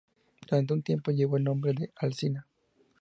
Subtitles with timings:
[0.49, 2.47] Durante un tiempo llevó el nombre de "Alsina".